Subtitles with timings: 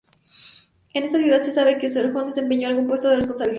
[0.95, 3.49] En esta ciudad se sabe que Sargón desempeñó algún puesto de responsabilidad.